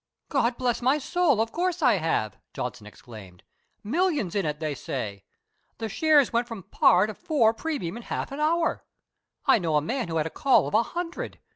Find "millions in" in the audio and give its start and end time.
3.83-4.47